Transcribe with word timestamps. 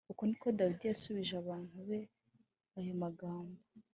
Uko 0.11 0.21
ni 0.25 0.35
ko 0.41 0.47
Dawidi 0.57 0.85
yaburīshije 0.87 1.33
abantu 1.43 1.77
be 1.89 1.99
ayo 2.79 2.93
magambo 3.03 3.57